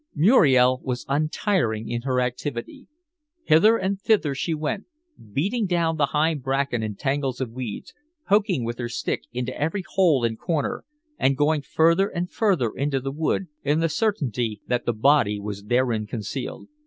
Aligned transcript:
Muriel 0.15 0.79
was 0.83 1.05
untiring 1.07 1.87
in 1.87 2.01
her 2.01 2.19
activity. 2.19 2.87
Hither 3.43 3.77
and 3.77 4.01
thither 4.01 4.33
she 4.33 4.55
went, 4.55 4.85
beating 5.31 5.67
down 5.67 5.97
the 5.97 6.07
high 6.07 6.33
bracken 6.33 6.81
and 6.81 6.97
tangles 6.97 7.39
of 7.39 7.51
weeds, 7.51 7.93
poking 8.27 8.65
with 8.65 8.79
her 8.79 8.89
stick 8.89 9.25
into 9.31 9.55
every 9.55 9.83
hole 9.91 10.23
and 10.25 10.39
corner, 10.39 10.85
and 11.19 11.37
going 11.37 11.61
further 11.61 12.07
and 12.09 12.31
further 12.31 12.71
into 12.71 12.99
the 12.99 13.11
wood 13.11 13.45
in 13.63 13.79
the 13.79 13.89
certainty 13.89 14.59
that 14.65 14.87
the 14.87 14.93
body 14.93 15.39
was 15.39 15.65
therein 15.65 16.07
concealed. 16.07 16.67